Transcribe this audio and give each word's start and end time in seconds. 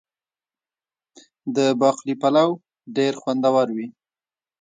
د 1.55 1.57
باقلي 1.79 2.15
پلو 2.21 2.47
ډیر 2.95 3.13
خوندور 3.21 3.67
وي. 3.75 3.87